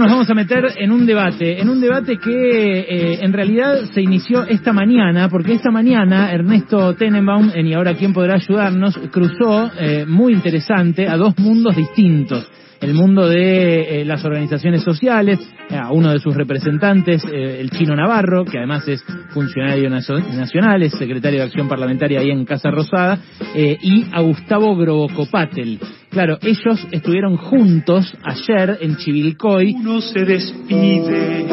[0.00, 4.00] nos vamos a meter en un debate, en un debate que eh, en realidad se
[4.00, 9.70] inició esta mañana, porque esta mañana Ernesto Tenenbaum, en Y ahora quién podrá ayudarnos, cruzó,
[9.78, 12.50] eh, muy interesante, a dos mundos distintos.
[12.80, 18.46] El mundo de eh, las organizaciones sociales, a uno de sus representantes, el chino Navarro,
[18.46, 19.04] que además es
[19.34, 23.18] funcionario nacional, es secretario de Acción Parlamentaria ahí en Casa Rosada,
[23.54, 25.78] y a Gustavo Grobocopatel,
[26.10, 29.74] Claro, ellos estuvieron juntos ayer en Chivilcoy.
[29.74, 31.46] Uno se despide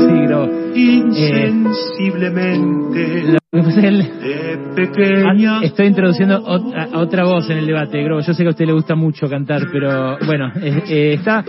[0.75, 3.31] insensiblemente.
[3.31, 3.37] Eh,
[5.25, 8.19] ah, estoy introduciendo otra voz en el debate, Gro.
[8.19, 11.45] Yo sé que a usted le gusta mucho cantar, pero bueno, eh, eh, está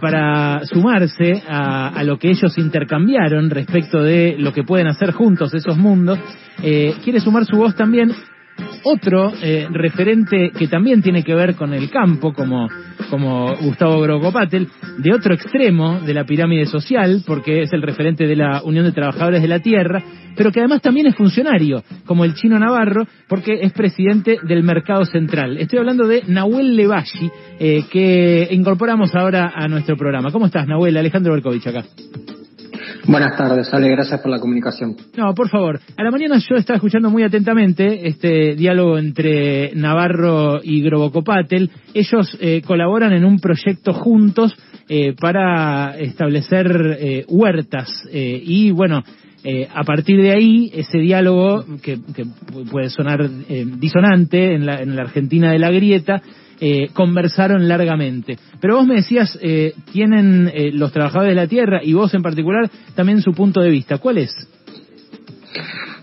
[0.00, 5.54] para sumarse a, a, lo que ellos intercambiaron respecto de lo que pueden hacer juntos
[5.54, 6.18] esos mundos.
[6.60, 8.10] quiere sumar su voz también
[8.90, 12.68] otro eh, referente que también tiene que ver con el campo, como,
[13.10, 14.68] como Gustavo Grocopatel,
[14.98, 18.92] de otro extremo de la pirámide social, porque es el referente de la Unión de
[18.92, 20.02] Trabajadores de la Tierra,
[20.36, 25.04] pero que además también es funcionario, como el chino Navarro, porque es presidente del Mercado
[25.04, 25.58] Central.
[25.58, 30.30] Estoy hablando de Nahuel Levashi, eh, que incorporamos ahora a nuestro programa.
[30.30, 30.96] ¿Cómo estás, Nahuel?
[30.96, 31.84] Alejandro Berkovich acá.
[33.08, 34.94] Buenas tardes, Ale, gracias por la comunicación.
[35.16, 35.80] No, por favor.
[35.96, 41.70] A la mañana yo estaba escuchando muy atentamente este diálogo entre Navarro y Grobocopatel.
[41.94, 44.54] Ellos eh, colaboran en un proyecto juntos
[44.90, 49.02] eh, para establecer eh, huertas y, bueno,
[49.74, 51.98] a partir de ahí, ese diálogo que,
[52.70, 53.26] puede sonar
[53.78, 56.20] disonante en la, en la Argentina de la grieta,
[56.60, 58.38] eh, conversaron largamente.
[58.60, 62.22] Pero vos me decías, eh, tienen eh, los trabajadores de la tierra y vos en
[62.22, 63.98] particular también su punto de vista.
[63.98, 64.34] ¿Cuál es?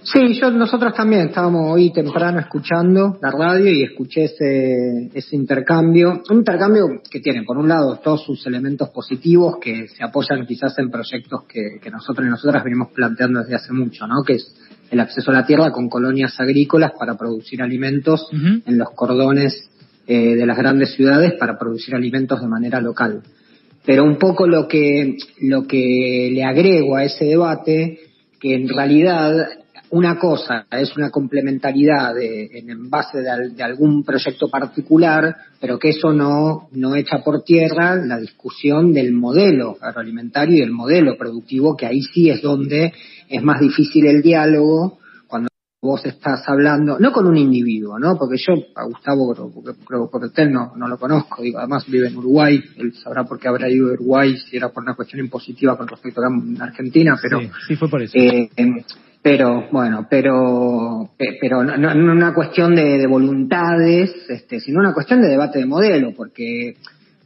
[0.03, 6.21] Sí, yo, nosotros también estábamos hoy temprano escuchando la radio y escuché ese, ese intercambio.
[6.29, 10.77] Un intercambio que tiene, por un lado, todos sus elementos positivos que se apoyan quizás
[10.77, 14.23] en proyectos que, nosotros y nosotras venimos planteando desde hace mucho, ¿no?
[14.23, 14.55] Que es
[14.91, 19.71] el acceso a la tierra con colonias agrícolas para producir alimentos en los cordones
[20.07, 23.23] eh, de las grandes ciudades para producir alimentos de manera local.
[23.85, 27.99] Pero un poco lo que, lo que le agrego a ese debate,
[28.39, 29.47] que en realidad
[29.91, 36.67] una cosa es una complementariedad en base de, algún proyecto particular, pero que eso no,
[36.71, 42.01] no echa por tierra la discusión del modelo agroalimentario y del modelo productivo, que ahí
[42.01, 42.93] sí es donde
[43.29, 44.99] es más difícil el diálogo,
[45.85, 48.17] vos estás hablando, no con un individuo, ¿no?
[48.17, 49.33] Porque yo a Gustavo
[50.11, 53.69] Cortel no, no lo conozco, digo, además vive en Uruguay, él sabrá por qué habrá
[53.69, 57.39] ido a Uruguay si era por una cuestión impositiva con respecto a Argentina, pero...
[57.67, 58.17] Sí, fue por eso.
[58.17, 58.83] Eh, em,
[59.21, 61.09] pero, bueno, pero,
[61.41, 65.65] pero no, no una cuestión de, de, voluntades, este, sino una cuestión de debate de
[65.65, 66.75] modelo, porque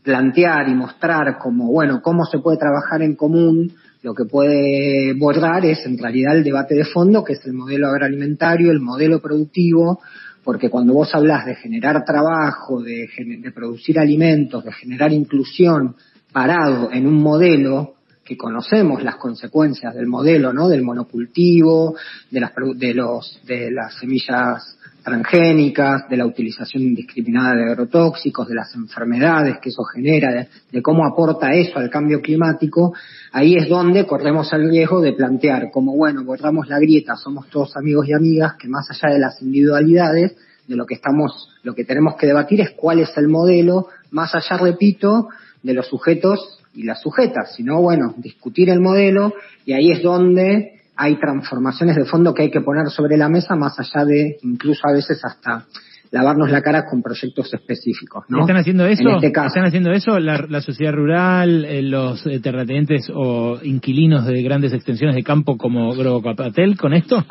[0.03, 5.65] plantear y mostrar como, bueno, cómo se puede trabajar en común lo que puede borrar
[5.65, 9.99] es en realidad el debate de fondo, que es el modelo agroalimentario, el modelo productivo,
[10.43, 13.09] porque cuando vos hablas de generar trabajo, de,
[13.53, 15.95] producir alimentos, de generar inclusión
[16.31, 20.69] parado en un modelo, que conocemos las consecuencias del modelo, ¿no?
[20.69, 21.95] Del monocultivo,
[22.29, 24.77] de las, de los, de las semillas
[25.09, 31.05] transgénicas, de la utilización indiscriminada de agrotóxicos, de las enfermedades que eso genera, de, cómo
[31.05, 32.93] aporta eso al cambio climático,
[33.31, 37.75] ahí es donde corremos el riesgo de plantear como, bueno, borramos la grieta, somos todos
[37.75, 40.35] amigos y amigas, que más allá de las individualidades,
[40.67, 44.35] de lo que estamos, lo que tenemos que debatir es cuál es el modelo, más
[44.35, 45.29] allá, repito,
[45.63, 49.33] de los sujetos y las sujetas, sino, bueno, discutir el modelo
[49.65, 53.55] y ahí es donde hay transformaciones de fondo que hay que poner sobre la mesa
[53.55, 55.65] más allá de incluso a veces hasta
[56.11, 58.25] lavarnos la cara con proyectos específicos.
[58.27, 58.41] ¿no?
[58.41, 59.09] ¿Están haciendo eso?
[59.21, 64.73] Este ¿Están haciendo eso la, sociedad rural, eh, los eh, terratenientes o inquilinos de grandes
[64.73, 67.23] extensiones de campo como Grobocapatel con esto?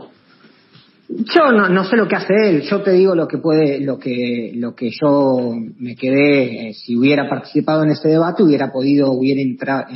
[1.10, 3.98] Yo no, no sé lo que hace él, yo te digo lo que puede, lo
[3.98, 9.12] que, lo que yo me quedé, eh, si hubiera participado en ese debate, hubiera podido,
[9.12, 9.86] hubiera entrar,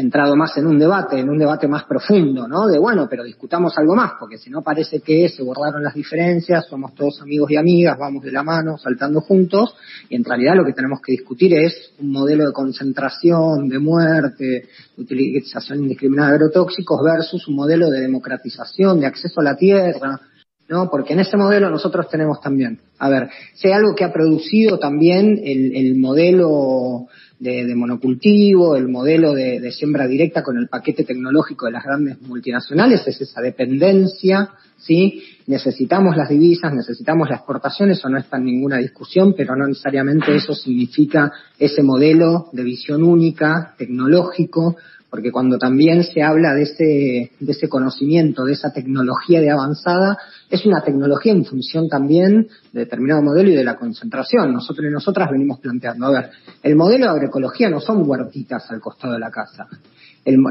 [0.00, 2.66] entrado más en un debate, en un debate más profundo, ¿no?
[2.66, 6.66] De bueno, pero discutamos algo más, porque si no parece que se borraron las diferencias,
[6.66, 9.74] somos todos amigos y amigas, vamos de la mano, saltando juntos,
[10.08, 14.68] y en realidad lo que tenemos que discutir es un modelo de concentración, de muerte,
[14.96, 20.20] utilización indiscriminada de agrotóxicos versus un modelo de democratización, de acceso a la tierra,
[20.68, 20.88] ¿no?
[20.90, 24.78] Porque en ese modelo nosotros tenemos también, a ver, si hay algo que ha producido
[24.78, 27.08] también el, el modelo
[27.38, 33.06] de, monocultivo, el modelo de, siembra directa con el paquete tecnológico de las grandes multinacionales,
[33.06, 35.22] es esa dependencia, ¿sí?
[35.46, 40.34] Necesitamos las divisas, necesitamos las exportaciones, eso no está en ninguna discusión, pero no necesariamente
[40.34, 44.76] eso significa ese modelo de visión única, tecnológico,
[45.10, 50.18] porque cuando también se habla de ese, de ese conocimiento, de esa tecnología de avanzada,
[50.50, 54.52] es una tecnología en función también de determinado modelo y de la concentración.
[54.52, 56.30] Nosotros y nosotras venimos planteando, a ver,
[56.62, 59.66] el modelo de agroecología no son huertitas al costado de la casa.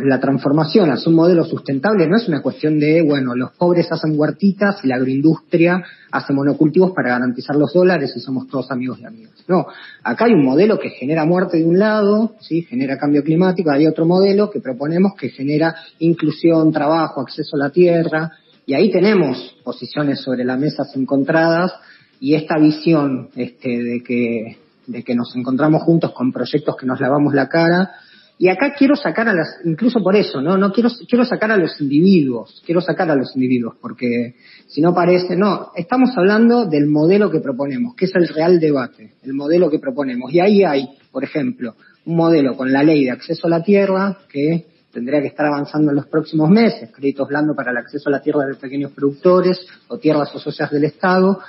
[0.03, 4.17] La transformación hacia un modelo sustentable no es una cuestión de, bueno, los pobres hacen
[4.17, 9.05] huertitas y la agroindustria hace monocultivos para garantizar los dólares y somos todos amigos y
[9.05, 9.33] amigas.
[9.47, 9.67] No,
[10.03, 12.63] acá hay un modelo que genera muerte de un lado, ¿sí?
[12.63, 17.69] genera cambio climático, hay otro modelo que proponemos que genera inclusión, trabajo, acceso a la
[17.69, 18.31] tierra,
[18.65, 21.73] y ahí tenemos posiciones sobre la mesa encontradas
[22.19, 24.57] y esta visión este, de, que,
[24.87, 27.91] de que nos encontramos juntos con proyectos que nos lavamos la cara.
[28.39, 30.57] Y acá quiero sacar a las, incluso por eso, ¿no?
[30.57, 34.35] No quiero, quiero sacar a los individuos, quiero sacar a los individuos, porque
[34.67, 39.13] si no parece, no, estamos hablando del modelo que proponemos, que es el real debate,
[39.23, 40.31] el modelo que proponemos.
[40.31, 41.75] Y ahí hay, por ejemplo,
[42.05, 45.89] un modelo con la ley de acceso a la tierra que tendría que estar avanzando
[45.91, 49.67] en los próximos meses, créditos blandos para el acceso a la tierra de pequeños productores
[49.87, 51.39] o tierras o socias del Estado.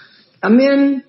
[0.40, 1.04] También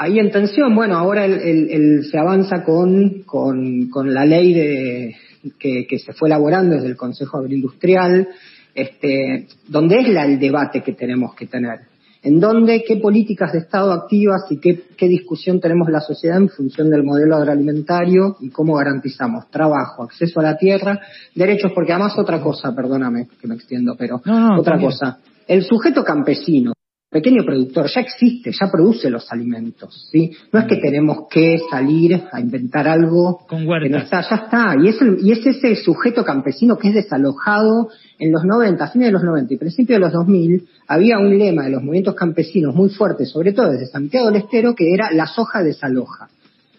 [0.00, 5.16] ahí en tensión, bueno, ahora el, se avanza con, con, la ley de,
[5.58, 8.26] que, que, se fue elaborando desde el Consejo Agroindustrial,
[8.74, 11.80] este, donde es la, el debate que tenemos que tener.
[12.22, 16.48] En dónde, qué políticas de Estado activas y qué, qué, discusión tenemos la sociedad en
[16.48, 20.98] función del modelo agroalimentario y cómo garantizamos trabajo, acceso a la tierra,
[21.34, 24.22] derechos, porque además otra cosa, perdóname que me extiendo, pero
[24.58, 26.72] otra cosa, el sujeto campesino,
[27.10, 30.30] pequeño productor ya existe, ya produce los alimentos, ¿sí?
[30.52, 34.76] No es que tenemos que salir a inventar algo Con que no está, ya está.
[34.80, 39.08] Y es, y es ese sujeto campesino que es desalojado en los 90, a fines
[39.08, 42.74] de los 90 y principios de los 2000, había un lema de los movimientos campesinos
[42.74, 46.28] muy fuerte, sobre todo desde Santiago del Estero, que era la soja desaloja.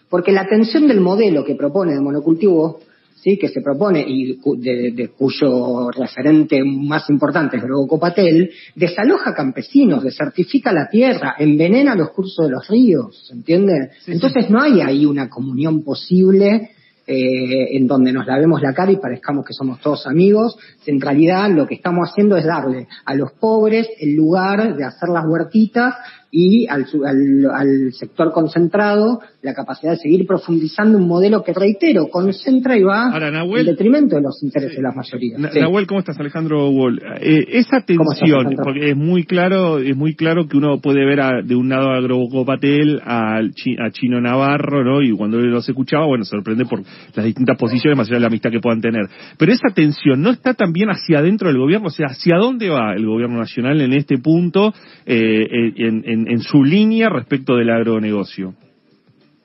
[0.08, 2.80] Porque la atención del modelo que propone de monocultivo
[3.22, 3.38] ¿sí?
[3.38, 10.72] que se propone y de, cuyo referente más importante es Grogo Copatel, desaloja campesinos, desertifica
[10.72, 13.90] la tierra, envenena los cursos de los ríos, ¿se entiende?
[14.06, 16.70] Entonces no hay ahí una comunión posible
[17.06, 20.56] eh, en donde nos lavemos la cara y parezcamos que somos todos amigos.
[20.86, 25.08] En realidad lo que estamos haciendo es darle a los pobres el lugar de hacer
[25.08, 25.94] las huertitas
[26.34, 26.86] y al,
[27.54, 33.12] al, sector concentrado la capacidad de seguir profundizando un modelo que, reitero, concentra y va
[33.14, 35.38] en detrimento de los intereses de las mayorías.
[35.38, 36.18] Nahuel, ¿cómo estás?
[36.18, 37.02] Alejandro Wall.
[37.20, 41.54] Eh, esa tensión, porque es muy claro es muy claro que uno puede ver de
[41.54, 45.02] un lado a Grobocopatel, a, a Chino Navarro, ¿no?
[45.02, 46.80] Y cuando los escuchaba, bueno, sorprende por
[47.14, 49.02] las distintas posiciones, más allá de la amistad que puedan tener.
[49.36, 52.94] Pero esa tensión no está también hacia adentro del gobierno, o sea, ¿hacia dónde va
[52.94, 54.72] el gobierno nacional en este punto,
[55.04, 58.54] eh, en en, su línea respecto del agronegocio.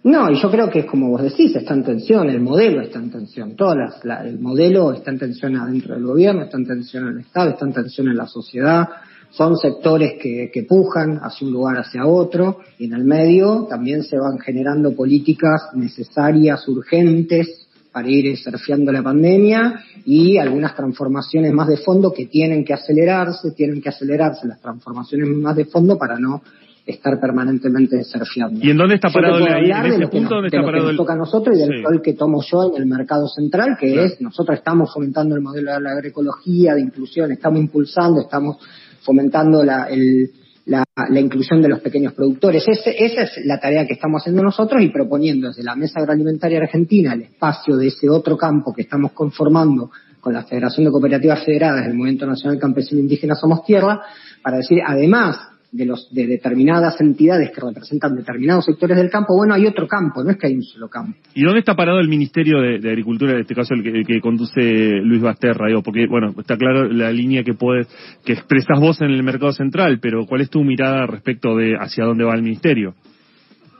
[0.03, 2.99] No, y yo creo que es como vos decís, está en tensión, el modelo está
[2.99, 7.13] en tensión, todas el modelo está en tensión adentro del gobierno, está en tensión en
[7.15, 8.87] el Estado, está en tensión en la sociedad,
[9.31, 14.03] son sectores que, que pujan hacia un lugar hacia otro, y en el medio también
[14.03, 21.67] se van generando políticas necesarias, urgentes, para ir surfeando la pandemia y algunas transformaciones más
[21.67, 26.19] de fondo que tienen que acelerarse, tienen que acelerarse las transformaciones más de fondo para
[26.19, 26.43] no
[26.87, 28.59] estar permanentemente surfeando.
[28.63, 30.35] ¿Y en dónde está parado el, en ese punto?
[30.35, 32.81] ¿Dónde está parado que nos toca a nosotros y del rol que tomo yo en
[32.81, 37.31] el mercado central, que es, nosotros estamos fomentando el modelo de la agroecología, de inclusión,
[37.31, 38.57] estamos impulsando, estamos
[39.01, 40.31] fomentando la, el,
[40.65, 40.83] la,
[41.19, 42.65] inclusión de los pequeños productores.
[42.67, 42.91] esa
[43.21, 47.23] es la tarea que estamos haciendo nosotros y proponiendo desde la Mesa Agroalimentaria Argentina el
[47.23, 51.95] espacio de ese otro campo que estamos conformando con la Federación de Cooperativas Federadas del
[51.95, 54.01] Movimiento Nacional Campesino Indígena Somos Tierra,
[54.41, 55.37] para decir, además
[55.77, 60.23] de, los, de determinadas entidades que representan determinados sectores del campo, bueno, hay otro campo,
[60.23, 61.17] no es que hay un solo campo.
[61.33, 64.61] ¿Y dónde está parado el Ministerio de, Agricultura, en este caso el que, conduce
[65.03, 65.67] Luis Basterra?
[65.83, 67.87] porque, bueno, está claro la línea que puedes,
[68.25, 72.05] que expresas vos en el mercado central, pero ¿cuál es tu mirada respecto de hacia
[72.05, 72.95] dónde va el Ministerio?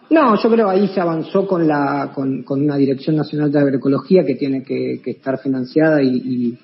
[0.10, 4.36] No, yo creo ahí se avanzó con la con, una Dirección Nacional de Agroecología que
[4.36, 6.58] tiene que, estar financiada y, y,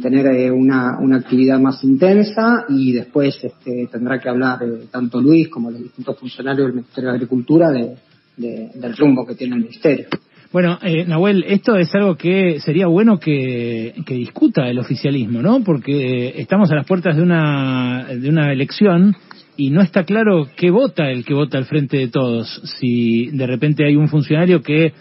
[0.00, 5.20] tener eh, una, una, actividad más intensa y después este, tendrá que hablar eh, tanto
[5.20, 7.96] Luis como los distintos funcionarios del Ministerio de Agricultura de,
[8.36, 10.06] del rumbo que tiene el Ministerio.
[10.50, 15.62] Bueno, eh, Nahuel, esto es algo que sería bueno que, que, discuta el oficialismo, ¿no?
[15.64, 19.14] Porque estamos a las puertas de una, de una elección
[19.56, 22.62] y no está claro qué vota el que vota al frente de todos.
[22.78, 24.92] Si de repente hay un funcionario que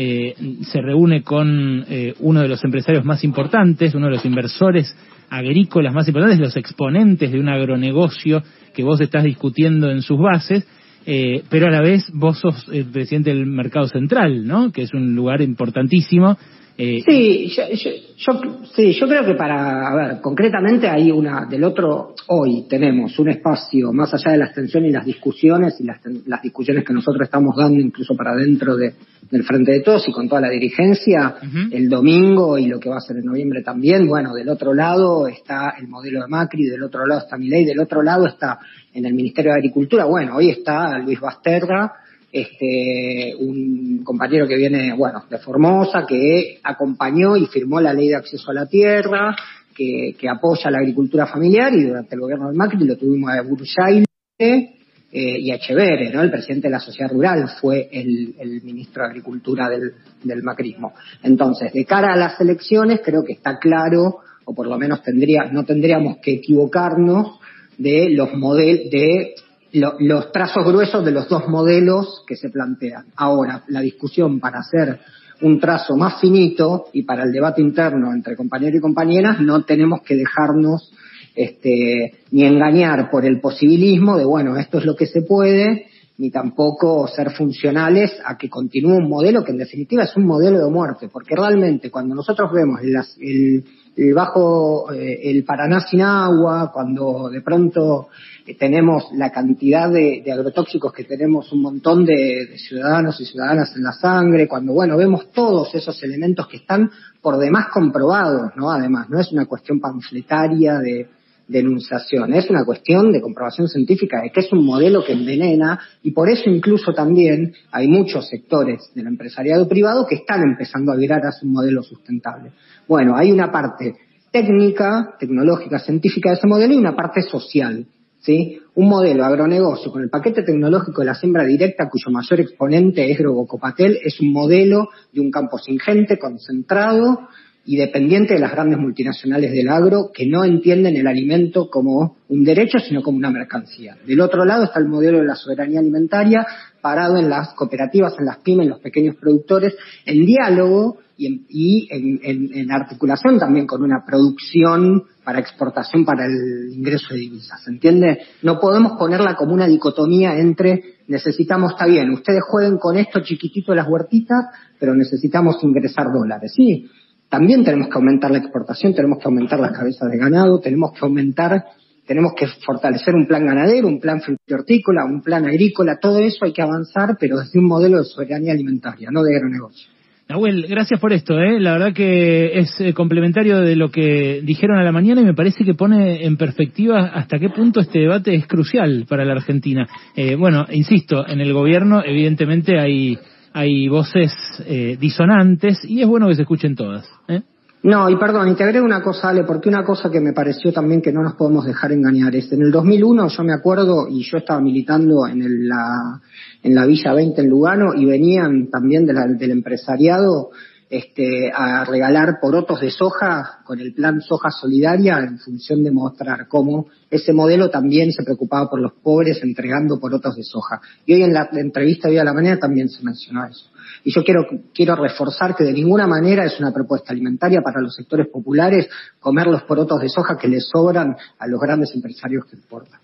[0.00, 4.96] eh, se reúne con eh, uno de los empresarios más importantes, uno de los inversores
[5.28, 10.64] agrícolas más importantes, los exponentes de un agronegocio que vos estás discutiendo en sus bases,
[11.04, 14.70] eh, pero a la vez vos sos el presidente del mercado central, ¿no?
[14.70, 16.38] Que es un lugar importantísimo
[16.80, 18.40] Eh, sí, yo, yo,
[18.72, 23.30] sí, yo creo que para, a ver, concretamente hay una, del otro, hoy tenemos un
[23.30, 27.24] espacio más allá de la extensión y las discusiones y las, las discusiones que nosotros
[27.24, 28.94] estamos dando incluso para dentro de,
[29.28, 31.34] del Frente de Todos y con toda la dirigencia,
[31.72, 35.26] el domingo y lo que va a ser en noviembre también, bueno, del otro lado
[35.26, 38.60] está el modelo de Macri, del otro lado está Milei, del otro lado está
[38.94, 41.92] en el Ministerio de Agricultura, bueno, hoy está Luis Basterra,
[42.30, 48.16] este, un compañero que viene, bueno, de Formosa, que acompañó y firmó la ley de
[48.16, 49.34] acceso a la tierra,
[49.74, 54.04] que, apoya la agricultura familiar y durante el gobierno del Macri lo tuvimos a Bursaile
[54.38, 56.20] eh, y a Echeverre, ¿no?
[56.20, 60.94] El presidente de la sociedad rural fue el, ministro de Agricultura del, del macrismo.
[61.22, 65.44] Entonces, de cara a las elecciones, creo que está claro, o por lo menos tendría,
[65.44, 67.38] no tendríamos que equivocarnos
[67.78, 69.34] de los modelos, de
[69.72, 73.06] los trazos gruesos de los dos modelos que se plantean.
[73.16, 75.00] Ahora, la discusión para hacer
[75.42, 80.02] un trazo más finito y para el debate interno entre compañeros y compañeras no tenemos
[80.02, 80.92] que dejarnos
[81.34, 86.30] este, ni engañar por el posibilismo de, bueno, esto es lo que se puede, ni
[86.30, 90.68] tampoco ser funcionales a que continúe un modelo que en definitiva es un modelo de
[90.68, 93.64] muerte, porque realmente cuando nosotros vemos el, el
[94.14, 98.08] bajo, eh, el Paraná sin agua, cuando de pronto
[98.46, 103.82] eh, tenemos la cantidad de, agrotóxicos que tenemos un montón de, ciudadanos y ciudadanas en
[103.82, 106.90] la sangre, cuando, bueno, vemos todos esos elementos que están
[107.20, 108.70] por demás comprobados, ¿no?
[108.70, 111.08] Además, no es una cuestión panfletaria de,
[111.48, 116.10] denunciación, es una cuestión de comprobación científica de que es un modelo que envenena y
[116.10, 121.24] por eso incluso también hay muchos sectores del empresariado privado que están empezando a virar
[121.24, 122.52] a un modelo sustentable.
[122.86, 123.96] Bueno, hay una parte
[124.30, 127.86] técnica, tecnológica, científica de ese modelo y una parte social.
[128.20, 128.60] ¿sí?
[128.74, 133.18] Un modelo agronegocio con el paquete tecnológico de la siembra directa, cuyo mayor exponente es
[133.18, 137.28] Grobocopatel, es un modelo de un campo sin gente, concentrado
[137.68, 142.42] y dependiente de las grandes multinacionales del agro que no entienden el alimento como un
[142.42, 143.94] derecho, sino como una mercancía.
[144.06, 146.46] Del otro lado está el modelo de la soberanía alimentaria,
[146.80, 149.74] parado en las cooperativas, en las pymes, en los pequeños productores,
[150.06, 157.20] en diálogo y, en, articulación también con una producción para exportación para el ingreso de
[157.20, 157.62] divisas.
[157.62, 158.18] ¿Se entiende?
[158.40, 163.74] No podemos ponerla como una dicotomía entre necesitamos, está bien, ustedes jueguen con esto chiquitito
[163.74, 164.46] las huertitas,
[164.80, 166.54] pero necesitamos ingresar dólares.
[166.56, 166.88] Sí,
[167.28, 171.00] también tenemos que aumentar la exportación, tenemos que aumentar las cabezas de ganado, tenemos que
[171.02, 171.64] aumentar,
[172.06, 174.20] tenemos que fortalecer un plan ganadero, un plan
[174.50, 178.52] hortícola, un plan agrícola, todo eso hay que avanzar, pero desde un modelo de soberanía
[178.52, 179.88] alimentaria, no de agronegocio.
[180.28, 181.58] Nahuel, gracias por esto, ¿eh?
[181.58, 185.32] la verdad que es eh, complementario de lo que dijeron a la mañana y me
[185.32, 189.88] parece que pone en perspectiva hasta qué punto este debate es crucial para la Argentina.
[190.14, 193.18] Eh, bueno, insisto, en el gobierno evidentemente hay,
[193.58, 194.32] hay voces
[194.66, 197.10] eh, disonantes y es bueno que se escuchen todas.
[197.26, 197.42] ¿eh?
[197.82, 201.12] No, y perdón, y una cosa, Ale, porque una cosa que me pareció también que
[201.12, 204.60] no nos podemos dejar engañar es, en el 2001 yo me acuerdo, y yo estaba
[204.60, 206.20] militando en, la,
[206.62, 210.50] en la Villa 20 en Lugano, y venían también del empresariado
[210.90, 216.48] este, a regalar porotos de soja con el plan soja solidaria en función de mostrar
[216.48, 220.80] cómo ese modelo también se preocupaba por los pobres entregando porotos de soja.
[221.04, 223.70] Y hoy en la entrevista de hoy a la mañana también se mencionó eso.
[224.04, 227.94] Y yo quiero, quiero reforzar que de ninguna manera es una propuesta alimentaria para los
[227.94, 228.88] sectores populares
[229.20, 233.00] comer los porotos de soja que les sobran a los grandes empresarios que exportan.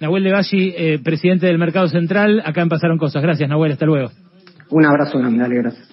[0.00, 3.22] Nahuel Levalli, eh, presidente del Mercado Central, acá en Pasaron Cosas.
[3.22, 4.10] Gracias, Nahuel, hasta luego.
[4.72, 5.88] Un abrazo grande, gracias.